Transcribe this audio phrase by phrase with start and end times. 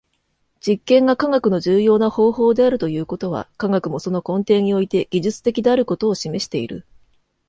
[0.65, 6.87] 実験が科学の重要な方法であるということは、科学もその根底において技術的であることを示している。